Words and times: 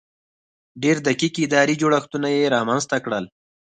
ډېر 0.83 0.97
دقیق 1.07 1.33
اداري 1.45 1.75
جوړښتونه 1.81 2.27
یې 2.35 2.51
رامنځته 2.55 2.97
کړل. 3.05 3.25